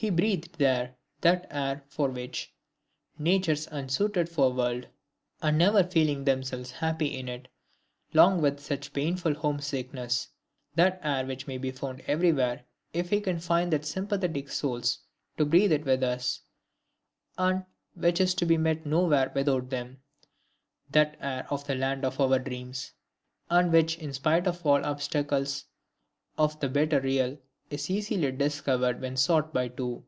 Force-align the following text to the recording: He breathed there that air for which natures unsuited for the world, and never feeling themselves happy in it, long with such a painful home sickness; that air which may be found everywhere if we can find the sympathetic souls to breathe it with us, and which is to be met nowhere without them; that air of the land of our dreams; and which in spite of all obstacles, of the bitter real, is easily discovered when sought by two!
He 0.00 0.10
breathed 0.10 0.58
there 0.58 0.94
that 1.22 1.48
air 1.50 1.82
for 1.88 2.08
which 2.08 2.54
natures 3.18 3.66
unsuited 3.68 4.28
for 4.28 4.48
the 4.50 4.54
world, 4.54 4.86
and 5.42 5.58
never 5.58 5.82
feeling 5.82 6.22
themselves 6.22 6.70
happy 6.70 7.18
in 7.18 7.28
it, 7.28 7.48
long 8.12 8.40
with 8.40 8.60
such 8.60 8.86
a 8.86 8.90
painful 8.92 9.34
home 9.34 9.58
sickness; 9.58 10.28
that 10.76 11.00
air 11.02 11.26
which 11.26 11.48
may 11.48 11.58
be 11.58 11.72
found 11.72 12.02
everywhere 12.06 12.64
if 12.92 13.10
we 13.10 13.20
can 13.20 13.40
find 13.40 13.72
the 13.72 13.82
sympathetic 13.82 14.50
souls 14.50 15.00
to 15.36 15.44
breathe 15.44 15.72
it 15.72 15.84
with 15.84 16.04
us, 16.04 16.42
and 17.36 17.64
which 17.96 18.20
is 18.20 18.34
to 18.34 18.46
be 18.46 18.56
met 18.56 18.86
nowhere 18.86 19.32
without 19.34 19.68
them; 19.68 20.00
that 20.92 21.16
air 21.20 21.44
of 21.50 21.66
the 21.66 21.74
land 21.74 22.04
of 22.04 22.20
our 22.20 22.38
dreams; 22.38 22.92
and 23.50 23.72
which 23.72 23.98
in 23.98 24.12
spite 24.12 24.46
of 24.46 24.64
all 24.64 24.84
obstacles, 24.84 25.64
of 26.38 26.60
the 26.60 26.68
bitter 26.68 27.00
real, 27.00 27.36
is 27.70 27.90
easily 27.90 28.32
discovered 28.32 28.98
when 28.98 29.14
sought 29.14 29.52
by 29.52 29.68
two! 29.68 30.02